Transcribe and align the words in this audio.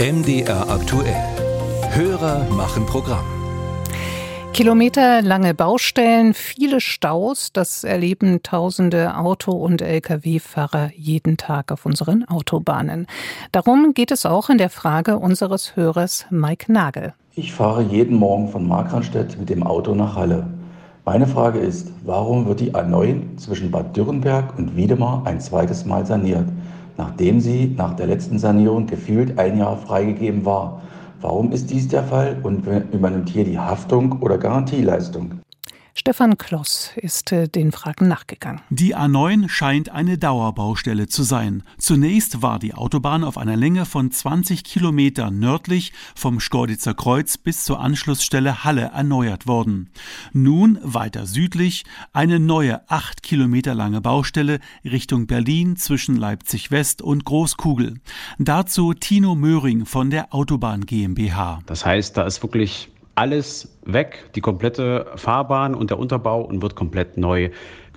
MDR 0.00 0.70
aktuell. 0.70 1.16
Hörer 1.90 2.46
machen 2.50 2.86
Programm. 2.86 3.24
Kilometerlange 4.52 5.54
Baustellen, 5.54 6.34
viele 6.34 6.80
Staus, 6.80 7.52
das 7.52 7.82
erleben 7.82 8.44
tausende 8.44 9.16
Auto- 9.16 9.56
und 9.56 9.82
Lkw-Fahrer 9.82 10.92
jeden 10.94 11.36
Tag 11.36 11.72
auf 11.72 11.84
unseren 11.84 12.24
Autobahnen. 12.28 13.08
Darum 13.50 13.92
geht 13.92 14.12
es 14.12 14.24
auch 14.24 14.50
in 14.50 14.58
der 14.58 14.70
Frage 14.70 15.18
unseres 15.18 15.74
Hörers 15.74 16.26
Mike 16.30 16.72
Nagel. 16.72 17.14
Ich 17.34 17.52
fahre 17.52 17.82
jeden 17.82 18.18
Morgen 18.18 18.50
von 18.50 18.68
Markranstädt 18.68 19.36
mit 19.36 19.50
dem 19.50 19.64
Auto 19.64 19.96
nach 19.96 20.14
Halle. 20.14 20.46
Meine 21.06 21.26
Frage 21.26 21.58
ist, 21.58 21.90
warum 22.04 22.46
wird 22.46 22.60
die 22.60 22.72
A9 22.72 23.36
zwischen 23.36 23.72
Bad 23.72 23.96
Dürrenberg 23.96 24.56
und 24.56 24.76
Wiedemar 24.76 25.26
ein 25.26 25.40
zweites 25.40 25.84
Mal 25.84 26.06
saniert, 26.06 26.46
nachdem 26.98 27.40
sie 27.40 27.74
nach 27.76 27.94
der 27.94 28.06
letzten 28.06 28.38
Sanierung 28.38 28.86
gefühlt 28.86 29.38
ein 29.38 29.56
Jahr 29.56 29.78
freigegeben 29.78 30.44
war? 30.44 30.82
Warum 31.20 31.50
ist 31.52 31.70
dies 31.70 31.88
der 31.88 32.04
Fall 32.04 32.36
und 32.42 32.66
übernimmt 32.92 33.30
hier 33.30 33.44
die 33.44 33.58
Haftung 33.58 34.20
oder 34.20 34.36
Garantieleistung? 34.36 35.40
Stefan 35.98 36.38
Kloss 36.38 36.92
ist 36.94 37.32
äh, 37.32 37.48
den 37.48 37.72
Fragen 37.72 38.06
nachgegangen. 38.06 38.60
Die 38.70 38.94
A9 38.94 39.48
scheint 39.48 39.88
eine 39.88 40.16
Dauerbaustelle 40.16 41.08
zu 41.08 41.24
sein. 41.24 41.64
Zunächst 41.76 42.40
war 42.40 42.60
die 42.60 42.72
Autobahn 42.72 43.24
auf 43.24 43.36
einer 43.36 43.56
Länge 43.56 43.84
von 43.84 44.12
20 44.12 44.62
Kilometern 44.62 45.40
nördlich 45.40 45.92
vom 46.14 46.38
Skorditzer 46.38 46.94
Kreuz 46.94 47.36
bis 47.36 47.64
zur 47.64 47.80
Anschlussstelle 47.80 48.62
Halle 48.62 48.92
erneuert 48.94 49.48
worden. 49.48 49.90
Nun 50.32 50.78
weiter 50.82 51.26
südlich 51.26 51.82
eine 52.12 52.38
neue 52.38 52.88
acht 52.88 53.24
Kilometer 53.24 53.74
lange 53.74 54.00
Baustelle 54.00 54.60
Richtung 54.84 55.26
Berlin 55.26 55.74
zwischen 55.74 56.14
Leipzig 56.14 56.70
West 56.70 57.02
und 57.02 57.24
Großkugel. 57.24 57.96
Dazu 58.38 58.94
Tino 58.94 59.34
Möhring 59.34 59.84
von 59.84 60.10
der 60.10 60.32
Autobahn 60.32 60.86
GmbH. 60.86 61.58
Das 61.66 61.84
heißt, 61.84 62.16
da 62.16 62.22
ist 62.22 62.40
wirklich 62.44 62.88
alles 63.18 63.76
weg, 63.84 64.30
die 64.36 64.40
komplette 64.40 65.06
Fahrbahn 65.16 65.74
und 65.74 65.90
der 65.90 65.98
Unterbau 65.98 66.40
und 66.42 66.62
wird 66.62 66.76
komplett 66.76 67.16
neu 67.16 67.50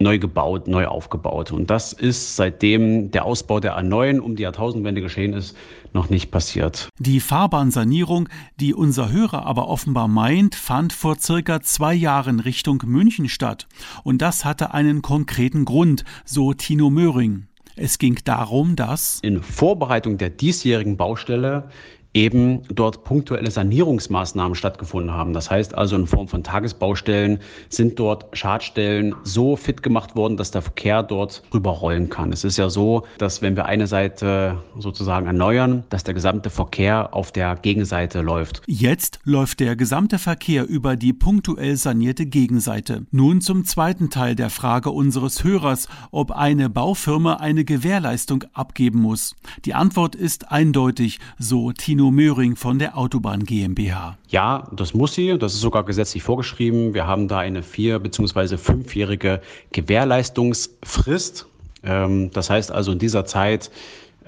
neu 0.00 0.18
gebaut, 0.18 0.68
neu 0.68 0.86
aufgebaut. 0.86 1.52
Und 1.52 1.68
das 1.68 1.92
ist 1.92 2.36
seitdem 2.36 3.10
der 3.10 3.26
Ausbau 3.26 3.60
der 3.60 3.78
A9 3.78 4.20
um 4.20 4.36
die 4.36 4.42
Jahrtausendwende 4.42 5.02
geschehen 5.02 5.34
ist, 5.34 5.54
noch 5.92 6.08
nicht 6.08 6.30
passiert. 6.30 6.88
Die 6.98 7.20
Fahrbahnsanierung, 7.20 8.28
die 8.58 8.72
unser 8.72 9.12
Hörer 9.12 9.44
aber 9.44 9.68
offenbar 9.68 10.08
meint, 10.08 10.54
fand 10.54 10.94
vor 10.94 11.16
circa 11.18 11.60
zwei 11.60 11.92
Jahren 11.92 12.40
Richtung 12.40 12.82
München 12.86 13.28
statt. 13.28 13.68
Und 14.02 14.22
das 14.22 14.46
hatte 14.46 14.72
einen 14.72 15.02
konkreten 15.02 15.66
Grund, 15.66 16.04
so 16.24 16.54
Tino 16.54 16.88
Möhring. 16.88 17.48
Es 17.76 17.98
ging 17.98 18.18
darum, 18.24 18.76
dass 18.76 19.20
in 19.22 19.42
Vorbereitung 19.42 20.18
der 20.18 20.30
diesjährigen 20.30 20.96
Baustelle 20.96 21.70
eben 22.14 22.62
dort 22.68 23.04
punktuelle 23.04 23.50
Sanierungsmaßnahmen 23.50 24.54
stattgefunden 24.54 25.12
haben. 25.12 25.32
Das 25.32 25.50
heißt 25.50 25.74
also 25.74 25.96
in 25.96 26.06
Form 26.06 26.28
von 26.28 26.44
Tagesbaustellen 26.44 27.38
sind 27.68 27.98
dort 27.98 28.26
Schadstellen 28.36 29.14
so 29.22 29.56
fit 29.56 29.82
gemacht 29.82 30.14
worden, 30.14 30.36
dass 30.36 30.50
der 30.50 30.62
Verkehr 30.62 31.02
dort 31.02 31.42
rüberrollen 31.54 32.10
kann. 32.10 32.32
Es 32.32 32.44
ist 32.44 32.58
ja 32.58 32.68
so, 32.68 33.04
dass 33.18 33.40
wenn 33.40 33.56
wir 33.56 33.66
eine 33.66 33.86
Seite 33.86 34.58
sozusagen 34.78 35.26
erneuern, 35.26 35.84
dass 35.88 36.04
der 36.04 36.14
gesamte 36.14 36.50
Verkehr 36.50 37.14
auf 37.14 37.32
der 37.32 37.56
Gegenseite 37.56 38.20
läuft. 38.20 38.62
Jetzt 38.66 39.20
läuft 39.24 39.60
der 39.60 39.76
gesamte 39.76 40.18
Verkehr 40.18 40.68
über 40.68 40.96
die 40.96 41.12
punktuell 41.12 41.76
sanierte 41.76 42.26
Gegenseite. 42.26 43.06
Nun 43.10 43.40
zum 43.40 43.64
zweiten 43.64 44.10
Teil 44.10 44.34
der 44.34 44.50
Frage 44.50 44.90
unseres 44.90 45.44
Hörers, 45.44 45.88
ob 46.10 46.30
eine 46.32 46.68
Baufirma 46.68 47.34
eine 47.34 47.64
Gewährleistung 47.64 48.44
abgeben 48.52 49.00
muss. 49.00 49.34
Die 49.64 49.74
Antwort 49.74 50.14
ist 50.14 50.52
eindeutig, 50.52 51.18
so 51.38 51.72
Tino 51.72 52.01
Tino 52.02 52.10
Möhring 52.10 52.56
von 52.56 52.80
der 52.80 52.98
Autobahn 52.98 53.44
GmbH. 53.44 54.18
Ja, 54.26 54.68
das 54.72 54.92
muss 54.92 55.14
sie. 55.14 55.38
Das 55.38 55.54
ist 55.54 55.60
sogar 55.60 55.84
gesetzlich 55.84 56.24
vorgeschrieben. 56.24 56.94
Wir 56.94 57.06
haben 57.06 57.28
da 57.28 57.38
eine 57.38 57.62
vier- 57.62 58.00
bzw. 58.00 58.56
fünfjährige 58.56 59.40
Gewährleistungsfrist. 59.70 61.46
Ähm, 61.84 62.32
das 62.32 62.50
heißt 62.50 62.72
also, 62.72 62.90
in 62.90 62.98
dieser 62.98 63.24
Zeit 63.24 63.70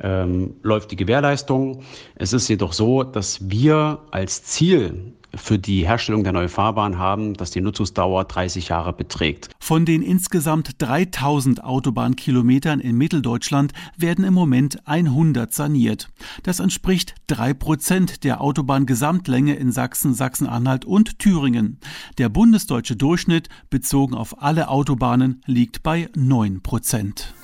ähm, 0.03 0.55
läuft 0.63 0.91
die 0.91 0.97
Gewährleistung. 0.97 1.83
Es 2.15 2.33
ist 2.33 2.49
jedoch 2.49 2.73
so, 2.73 3.03
dass 3.03 3.51
wir 3.51 4.01
als 4.11 4.45
Ziel 4.45 5.15
für 5.37 5.59
die 5.59 5.87
Herstellung 5.87 6.25
der 6.25 6.33
neuen 6.33 6.49
Fahrbahn 6.49 6.99
haben, 6.99 7.35
dass 7.35 7.51
die 7.51 7.61
Nutzungsdauer 7.61 8.25
30 8.25 8.69
Jahre 8.69 8.93
beträgt. 8.93 9.51
Von 9.59 9.85
den 9.85 10.03
insgesamt 10.03 10.83
3000 10.83 11.65
Autobahnkilometern 11.65 12.81
in 12.81 12.97
Mitteldeutschland 12.97 13.73
werden 13.97 14.25
im 14.25 14.35
Moment 14.35 14.87
100 14.87 15.53
saniert. 15.53 16.09
Das 16.43 16.61
entspricht 16.61 17.15
drei 17.27 17.55
Prozent 17.55 18.25
der 18.25 18.41
Autobahngesamtlänge 18.41 19.55
in 19.55 19.73
Sachsen, 19.73 20.15
Sachsen-Anhalt 20.15 20.85
und 20.85 21.19
Thüringen. 21.19 21.79
Der 22.19 22.29
bundesdeutsche 22.29 22.97
Durchschnitt 22.97 23.49
bezogen 23.71 24.15
auf 24.15 24.43
alle 24.43 24.69
Autobahnen 24.69 25.43
liegt 25.47 25.83
bei 25.83 26.09
9 26.15 26.63
Prozent. 26.63 27.35